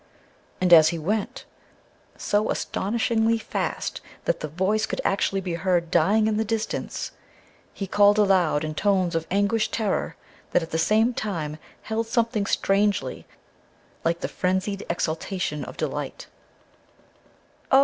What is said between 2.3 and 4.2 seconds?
astonishingly fast